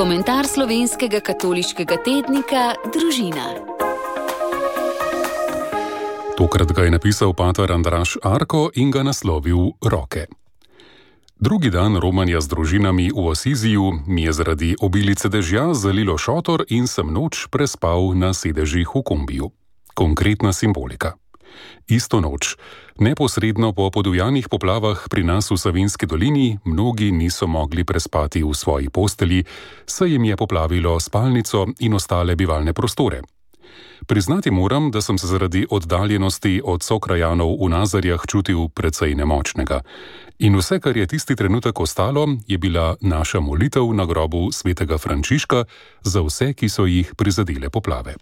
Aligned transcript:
Komentar 0.00 0.46
slovenskega 0.48 1.18
katoliškega 1.20 1.98
tednika 2.00 2.60
Družina. 2.88 3.50
Tokrat 6.40 6.72
ga 6.72 6.86
je 6.86 6.94
napisal 6.94 7.34
pater 7.36 7.68
Andraš 7.68 8.14
Arko 8.24 8.70
in 8.80 8.88
ga 8.88 9.02
naslovil 9.04 9.76
Roke. 9.84 10.24
Drugi 11.36 11.68
dan 11.68 12.00
romanja 12.00 12.40
z 12.40 12.48
družinami 12.48 13.10
v 13.12 13.28
Asiziju 13.28 13.92
mi 14.08 14.24
je 14.24 14.32
zaradi 14.32 14.72
obilice 14.80 15.28
dežja 15.28 15.74
zalilo 15.76 16.16
šotor 16.16 16.64
in 16.72 16.88
sem 16.88 17.12
noč 17.12 17.52
prespal 17.52 18.16
na 18.16 18.32
sedežih 18.32 18.88
v 18.88 19.04
kombiju. 19.04 19.52
Konkretna 19.92 20.56
simbolika. 20.56 21.19
Isto 21.88 22.20
noč, 22.20 22.56
neposredno 22.98 23.72
po 23.72 23.90
podivjanih 23.90 24.48
poplavah 24.48 25.08
pri 25.10 25.24
nas 25.24 25.50
v 25.50 25.56
Savinski 25.56 26.06
dolini, 26.06 26.58
mnogi 26.64 27.12
niso 27.12 27.46
mogli 27.46 27.84
prespati 27.84 28.42
v 28.42 28.54
svoji 28.54 28.88
posteli, 28.90 29.44
saj 29.86 30.10
jim 30.12 30.24
je 30.24 30.36
poplavilo 30.36 31.00
spalnico 31.00 31.66
in 31.78 31.94
ostale 31.94 32.36
bivalne 32.36 32.72
prostore. 32.72 33.22
Priznati 34.06 34.50
moram, 34.50 34.90
da 34.90 35.00
sem 35.00 35.18
se 35.18 35.26
zaradi 35.26 35.66
oddaljenosti 35.70 36.62
od 36.64 36.82
sokrajanov 36.82 37.56
v 37.64 37.68
Nazarjah 37.68 38.20
čutil 38.28 38.68
precej 38.68 39.14
nemočnega. 39.14 39.80
In 40.38 40.56
vse, 40.56 40.80
kar 40.80 40.96
je 40.96 41.06
tisti 41.06 41.36
trenutek 41.36 41.80
ostalo, 41.80 42.26
je 42.46 42.58
bila 42.58 42.96
naša 43.00 43.40
molitev 43.40 43.92
na 43.94 44.06
grobu 44.06 44.52
svetega 44.52 44.98
Frančiška 44.98 45.64
za 46.02 46.22
vse, 46.22 46.52
ki 46.52 46.68
so 46.68 46.86
jih 46.86 47.14
prizadele 47.16 47.70
poplave. 47.70 48.14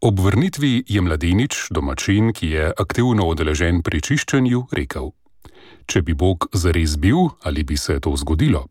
Ob 0.00 0.20
vrnitvi 0.20 0.84
je 0.86 1.00
mladenič, 1.02 1.74
domačin, 1.74 2.30
ki 2.32 2.46
je 2.46 2.66
aktivno 2.70 3.24
odeležen 3.26 3.82
pri 3.82 3.98
čiščenju, 3.98 4.68
rekel: 4.70 5.10
Če 5.90 6.02
bi 6.06 6.14
Bog 6.14 6.46
zares 6.54 6.94
bil, 6.96 7.34
ali 7.42 7.64
bi 7.66 7.74
se 7.76 7.98
to 7.98 8.14
zgodilo? 8.14 8.68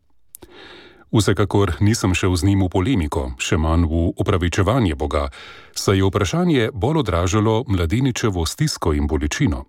Vsekakor 1.12 1.74
nisem 1.80 2.14
šel 2.16 2.32
z 2.36 2.48
njim 2.48 2.62
v 2.64 2.68
polemiko, 2.72 3.22
še 3.36 3.60
manj 3.60 3.84
v 3.84 4.00
upravičevanje 4.16 4.96
Boga, 4.96 5.28
saj 5.76 6.00
je 6.00 6.08
vprašanje 6.08 6.70
bolj 6.72 7.02
odražalo 7.04 7.64
mladeničevo 7.68 8.46
stisko 8.46 8.94
in 8.96 9.04
bolečino. 9.04 9.66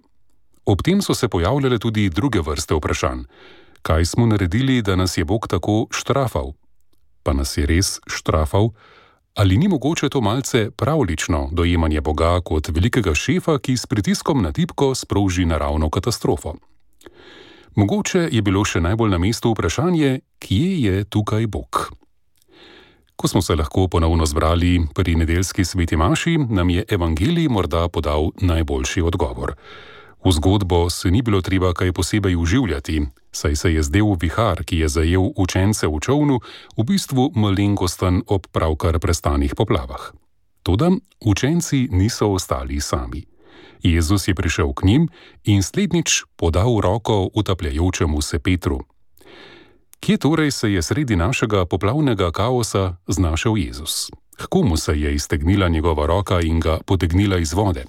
Ob 0.63 0.79
tem 0.79 1.01
so 1.03 1.11
se 1.11 1.27
pojavljale 1.27 1.79
tudi 1.79 2.07
druge 2.09 2.39
vrste 2.39 2.75
vprašanj: 2.79 3.27
Kaj 3.83 4.05
smo 4.05 4.31
naredili, 4.31 4.79
da 4.81 4.95
nas 4.95 5.17
je 5.17 5.27
Bog 5.27 5.47
tako 5.51 5.91
štrafal? 5.91 6.55
Pa 7.23 7.35
nas 7.35 7.57
je 7.57 7.67
res 7.67 7.99
štrafal? 8.07 8.71
Ali 9.35 9.57
ni 9.57 9.67
mogoče 9.67 10.09
to 10.09 10.21
malce 10.21 10.71
pravlično 10.71 11.49
dojemanje 11.51 12.01
Boga 12.01 12.41
kot 12.41 12.67
velikega 12.67 13.15
šefa, 13.15 13.59
ki 13.59 13.77
s 13.77 13.85
pritiskom 13.85 14.41
na 14.43 14.51
tipko 14.51 14.95
sproži 14.95 15.45
naravno 15.45 15.89
katastrofo? 15.89 16.55
Mogoče 17.75 18.27
je 18.31 18.41
bilo 18.41 18.65
še 18.65 18.81
najbolj 18.81 19.11
na 19.13 19.17
mestu 19.17 19.51
vprašanje, 19.53 20.19
kje 20.39 20.81
je 20.81 21.03
tukaj 21.03 21.47
Bog? 21.47 21.91
Ko 23.15 23.27
smo 23.27 23.41
se 23.41 23.55
lahko 23.55 23.87
ponovno 23.87 24.25
zbrali 24.25 24.79
pri 24.95 25.15
nedeljski 25.15 25.65
sveti 25.65 25.95
Maši, 25.95 26.37
nam 26.37 26.69
je 26.69 26.83
Evangelij 26.89 27.47
morda 27.47 27.87
podal 27.87 28.31
najboljši 28.41 29.01
odgovor. 29.01 29.55
V 30.25 30.31
zgodbo 30.31 30.89
se 30.89 31.11
ni 31.11 31.21
bilo 31.21 31.41
treba 31.41 31.73
kaj 31.73 31.91
posebej 31.91 32.35
uživljati, 32.35 33.07
saj 33.31 33.55
se 33.55 33.73
je 33.73 33.83
zdel 33.83 34.15
vihar, 34.19 34.63
ki 34.63 34.77
je 34.77 34.87
zajel 34.89 35.31
učence 35.35 35.87
v 35.87 35.99
čovnu, 36.01 36.39
v 36.77 36.83
bistvu 36.83 37.31
malenkosten 37.35 38.23
ob 38.27 38.47
pravkar 38.51 38.99
prestanih 38.99 39.55
poplavah. 39.55 40.11
Toda 40.63 40.91
učenci 41.23 41.87
niso 41.91 42.27
ostali 42.35 42.81
sami. 42.81 43.23
Jezus 43.83 44.27
je 44.27 44.35
prišel 44.35 44.73
k 44.73 44.83
njim 44.83 45.07
in 45.43 45.63
slednjič 45.63 46.23
podal 46.35 46.81
roko 46.81 47.29
utapljajočemu 47.33 48.21
se 48.21 48.39
Petru. 48.39 48.79
Kje 49.99 50.17
torej 50.17 50.51
se 50.51 50.71
je 50.71 50.81
sredi 50.81 51.15
našega 51.15 51.65
poplavnega 51.65 52.31
kaosa 52.31 52.95
znašel 53.07 53.57
Jezus? 53.57 54.11
K 54.37 54.47
komu 54.47 54.77
se 54.77 54.99
je 54.99 55.15
iztegnila 55.15 55.67
njegova 55.67 56.05
roka 56.05 56.41
in 56.41 56.59
ga 56.59 56.79
potegnila 56.85 57.37
iz 57.37 57.53
vode? 57.53 57.85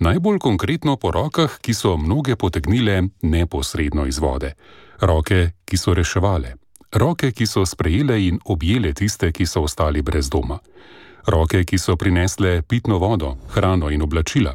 Najbolj 0.00 0.38
konkretno 0.38 0.96
po 0.96 1.10
rokah, 1.10 1.58
ki 1.60 1.74
so 1.74 1.96
mnoge 1.96 2.36
potegnile 2.36 3.02
neposredno 3.22 4.06
iz 4.06 4.18
vode. 4.18 4.54
Roke, 5.00 5.50
ki 5.64 5.76
so 5.76 5.92
reševale. 5.94 6.54
Roke, 6.92 7.32
ki 7.32 7.46
so 7.46 7.66
sprejele 7.66 8.16
in 8.26 8.38
objele 8.44 8.94
tiste, 8.96 9.28
ki 9.32 9.46
so 9.46 9.60
ostali 9.62 10.02
brez 10.02 10.30
doma. 10.32 10.56
Roke, 11.26 11.64
ki 11.64 11.78
so 11.78 11.96
prinesle 11.96 12.62
pitno 12.62 12.98
vodo, 12.98 13.36
hrano 13.52 13.90
in 13.90 14.02
oblačila. 14.02 14.54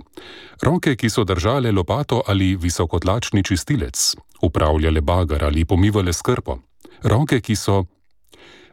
Roke, 0.61 0.95
ki 0.95 1.09
so 1.09 1.23
držale 1.23 1.71
lopato 1.71 2.23
ali 2.27 2.55
visokotlačni 2.55 3.43
čistilec, 3.43 4.15
upravljale 4.41 5.01
bagar 5.01 5.43
ali 5.43 5.65
pomivale 5.65 6.13
skrpo. 6.13 6.57
Roke, 7.03 7.41
ki 7.41 7.55
so. 7.55 7.85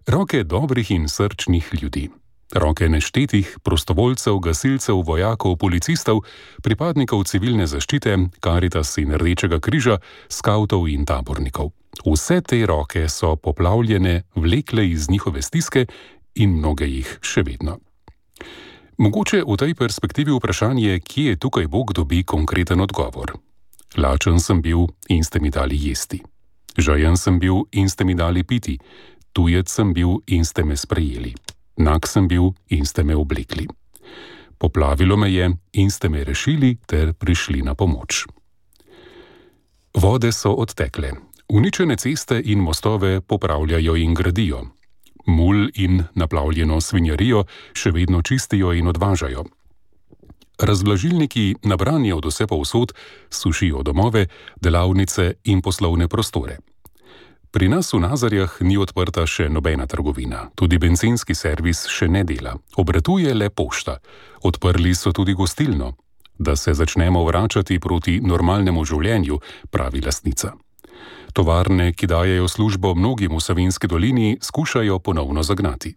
Roke 0.06 0.44
dobrih 0.44 0.91
in 0.91 1.09
srčnih 1.09 1.69
ljudi. 1.83 2.09
Roke 2.52 2.88
neštetih 2.88 3.58
prostovoljcev, 3.62 4.38
gasilcev, 4.38 5.00
vojakov, 5.06 5.56
policistov, 5.56 6.20
pripadnikov 6.62 7.24
civilne 7.24 7.66
zaščite, 7.66 8.16
karitas 8.40 8.98
in 9.00 9.14
rdečega 9.16 9.60
križa, 9.60 9.98
skavtov 10.28 10.88
in 10.92 11.06
tabornikov. 11.08 11.72
Vse 12.04 12.41
te 12.41 12.60
roke 12.66 13.08
so 13.08 13.36
poplavljene, 13.36 14.22
vlekle 14.34 14.84
iz 14.88 15.10
njihove 15.10 15.42
stiske 15.42 15.86
in 16.34 16.58
mnoge 16.58 16.88
jih 16.88 17.18
še 17.20 17.44
vedno. 17.46 17.78
Mogoče 18.98 19.42
v 19.48 19.56
tej 19.56 19.74
perspektivi 19.74 20.32
vprašanje, 20.36 21.00
kje 21.00 21.32
je 21.32 21.41
tukaj 21.41 21.66
Bog, 21.66 21.92
dobi 21.96 22.22
konkreten 22.22 22.80
odgovor. 22.80 23.32
Lačen 23.96 24.41
sem 24.41 24.62
bil 24.62 24.86
in 25.08 25.24
ste 25.24 25.41
mi 25.41 25.50
dali 25.50 25.76
jesti. 25.88 26.20
Žajen 26.78 27.16
sem 27.16 27.38
bil 27.38 27.64
in 27.72 27.88
ste 27.88 28.04
mi 28.04 28.14
dali 28.14 28.44
piti. 28.44 28.78
Tujec 29.32 29.68
sem 29.68 29.92
bil 29.92 30.20
in 30.26 30.44
ste 30.44 30.64
me 30.64 30.76
sprejeli. 30.76 31.34
Nag 31.77 32.06
sem 32.06 32.28
bil 32.28 32.53
in 32.69 32.87
ste 32.87 33.03
me 33.03 33.16
oblekli. 33.16 33.66
Poplavilo 34.59 35.16
me 35.16 35.33
je 35.33 35.50
in 35.72 35.91
ste 35.91 36.09
me 36.09 36.25
rešili 36.25 36.77
ter 36.87 37.12
prišli 37.12 37.62
na 37.62 37.75
pomoč. 37.75 38.27
Vode 39.94 40.33
so 40.33 40.53
odtekle, 40.53 41.12
uničene 41.49 41.97
ceste 41.97 42.41
in 42.44 42.59
mostove 42.59 43.21
popravljajo 43.21 43.97
in 43.97 44.15
gradijo. 44.15 44.66
Mul 45.27 45.69
in 45.75 46.05
naplavljeno 46.15 46.81
svinjarijo 46.81 47.44
še 47.72 47.91
vedno 47.91 48.22
čistijo 48.22 48.72
in 48.72 48.89
odvažajo. 48.89 49.44
Razblažilniki 50.62 51.54
nabranje 51.62 52.15
od 52.15 52.25
vse 52.25 52.47
povsod 52.47 52.93
sušijo 53.31 53.83
domove, 53.83 54.27
delavnice 54.60 55.34
in 55.44 55.62
poslovne 55.62 56.09
prostore. 56.09 56.59
Pri 57.52 57.68
nas 57.68 57.92
v 57.92 58.00
Nazarjah 58.00 58.48
ni 58.64 58.78
odprta 58.80 59.26
še 59.28 59.50
nobena 59.52 59.84
trgovina, 59.84 60.46
tudi 60.56 60.78
benzinski 60.80 61.34
servis 61.36 61.84
še 61.84 62.08
ne 62.08 62.22
dela, 62.24 62.54
obratuje 62.80 63.34
le 63.36 63.50
pošta. 63.52 63.98
Odprli 64.48 64.94
so 64.96 65.12
tudi 65.12 65.34
gostilno, 65.36 65.91
da 66.38 66.56
se 66.56 66.72
začnemo 66.72 67.20
vračati 67.28 67.76
proti 67.78 68.20
normalnemu 68.24 68.84
življenju, 68.88 69.36
pravi 69.68 70.00
lastnica. 70.00 70.54
Tovarne, 71.36 71.92
ki 71.92 72.08
dajejo 72.08 72.48
službo 72.48 72.94
mnogim 72.96 73.36
v 73.36 73.44
Savinski 73.44 73.84
dolini, 73.86 74.38
skušajo 74.41 74.98
ponovno 75.04 75.44
zagnati. 75.44 75.92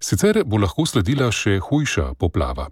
Sicer 0.00 0.46
bo 0.48 0.56
lahko 0.56 0.88
sledila 0.88 1.28
še 1.28 1.58
hujša 1.60 2.14
poplava, 2.16 2.70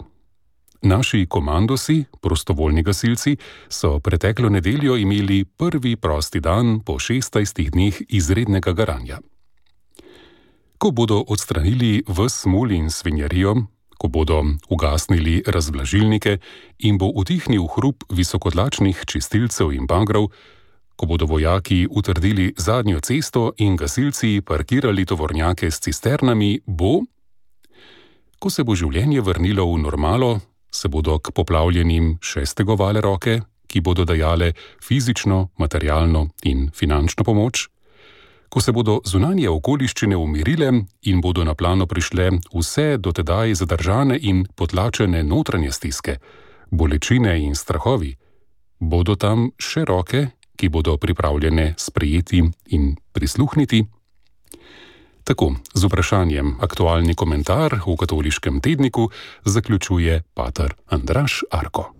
Naši 0.82 1.26
komandosi, 1.26 2.04
prostovoljni 2.20 2.82
gasilci, 2.82 3.36
so 3.68 4.00
preteklo 4.00 4.48
nedeljo 4.48 4.96
imeli 4.96 5.44
prvi 5.44 5.96
prosti 5.96 6.40
dan 6.40 6.80
po 6.80 6.92
16 6.92 7.70
dneh 7.70 8.00
izrednega 8.08 8.72
garanja. 8.72 9.18
Ko 10.78 10.90
bodo 10.90 11.24
odstranili 11.28 12.02
vse 12.08 12.42
smul 12.42 12.72
in 12.72 12.90
svinjarijo, 12.90 13.54
ko 13.98 14.08
bodo 14.08 14.44
ugasnili 14.68 15.42
razvlažilnike 15.46 16.38
in 16.78 16.98
bo 16.98 17.06
utihnil 17.14 17.66
hrup 17.76 18.04
visokotlačnih 18.10 19.04
čistilcev 19.06 19.72
in 19.72 19.86
bagrov, 19.86 20.26
ko 20.96 21.06
bodo 21.06 21.26
vojaki 21.26 21.86
utrdili 21.90 22.54
zadnjo 22.58 23.00
cesto 23.00 23.52
in 23.58 23.76
gasilci 23.76 24.40
parkirali 24.46 25.06
tovornjake 25.06 25.70
s 25.70 25.80
cisternami, 25.80 26.60
bo, 26.66 27.02
ko 28.38 28.50
se 28.50 28.64
bo 28.64 28.74
življenje 28.74 29.20
vrnilo 29.20 29.66
v 29.74 29.78
normalo, 29.78 30.40
se 30.74 30.88
bodo 30.88 31.18
k 31.18 31.30
poplavljenim 31.36 32.16
še 32.20 32.46
stegovale 32.46 33.00
roke, 33.00 33.40
ki 33.66 33.80
bodo 33.80 34.04
dajale 34.04 34.52
fizično, 34.82 35.48
materialno 35.58 36.28
in 36.44 36.70
finančno 36.74 37.24
pomoč, 37.24 37.68
ko 38.52 38.60
se 38.60 38.72
bodo 38.72 38.98
zunanje 39.08 39.48
okoliščine 39.48 40.16
umirile 40.16 40.68
in 41.08 41.20
bodo 41.24 41.44
na 41.44 41.54
plano 41.54 41.86
prišle 41.86 42.28
vse 42.52 42.98
dotedaj 43.00 43.54
zadržane 43.54 44.18
in 44.20 44.44
potlačene 44.56 45.22
notranje 45.24 45.72
stiske, 45.72 46.18
bolečine 46.70 47.38
in 47.40 47.54
strahovi, 47.56 48.12
bodo 48.78 49.16
tam 49.16 49.50
še 49.56 49.86
roke, 49.88 50.26
ki 50.56 50.68
bodo 50.68 50.98
pripravljene 51.00 51.74
sprejeti 51.78 52.42
in 52.76 52.92
prisluhniti. 53.12 53.86
Tako, 55.32 55.54
z 55.74 55.84
vprašanjem 55.88 56.60
aktualni 56.60 57.14
komentar 57.16 57.80
v 57.86 57.96
katoliškem 57.96 58.60
tedniku 58.60 59.08
zaključuje 59.44 60.22
pater 60.34 60.74
Andraš 60.92 61.40
Arko. 61.50 61.92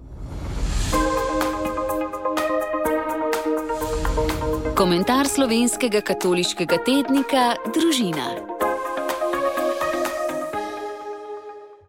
Komentar 4.76 5.28
slovenskega 5.28 6.04
katoliškega 6.04 6.76
tednika 6.84 7.56
Družina. 7.72 8.51